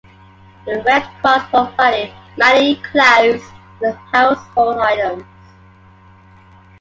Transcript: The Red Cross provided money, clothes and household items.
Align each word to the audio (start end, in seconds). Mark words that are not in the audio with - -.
The 0.65 0.81
Red 0.81 1.03
Cross 1.21 1.47
provided 1.51 2.11
money, 2.35 2.81
clothes 2.91 3.45
and 3.83 3.95
household 4.11 4.77
items. 4.79 5.23